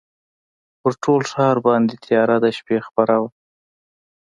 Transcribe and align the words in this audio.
پر 0.79 0.93
ټول 1.03 1.21
ښار 1.31 1.57
باندي 1.65 1.95
تیاره 2.05 2.37
د 2.43 2.45
شپې 2.57 2.77
خپره 2.87 3.15
وه 3.21 3.29